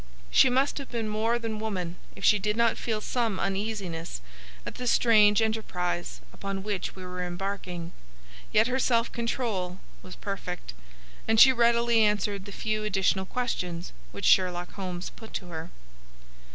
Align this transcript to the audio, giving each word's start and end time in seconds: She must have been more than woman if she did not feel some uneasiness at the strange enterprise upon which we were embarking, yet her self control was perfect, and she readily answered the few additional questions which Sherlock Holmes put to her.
She 0.31 0.49
must 0.49 0.79
have 0.79 0.89
been 0.89 1.07
more 1.07 1.37
than 1.37 1.59
woman 1.59 1.95
if 2.15 2.25
she 2.25 2.39
did 2.39 2.57
not 2.57 2.75
feel 2.75 3.01
some 3.01 3.39
uneasiness 3.39 4.19
at 4.65 4.73
the 4.73 4.87
strange 4.87 5.43
enterprise 5.43 6.21
upon 6.33 6.63
which 6.63 6.95
we 6.95 7.05
were 7.05 7.23
embarking, 7.23 7.91
yet 8.51 8.65
her 8.65 8.79
self 8.79 9.11
control 9.11 9.79
was 10.01 10.15
perfect, 10.15 10.73
and 11.27 11.39
she 11.39 11.53
readily 11.53 12.01
answered 12.01 12.45
the 12.45 12.51
few 12.51 12.83
additional 12.83 13.25
questions 13.27 13.93
which 14.11 14.25
Sherlock 14.25 14.71
Holmes 14.71 15.11
put 15.11 15.35
to 15.35 15.49
her. 15.49 15.69